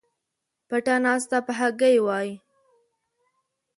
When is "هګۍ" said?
1.59-1.95